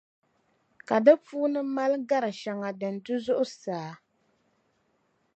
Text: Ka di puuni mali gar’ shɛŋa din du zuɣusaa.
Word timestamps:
Ka 0.87 0.97
di 1.05 1.13
puuni 1.25 1.61
mali 1.75 1.97
gar’ 2.09 2.25
shɛŋa 2.41 2.69
din 2.79 2.95
du 3.05 3.15
zuɣusaa. 3.25 3.91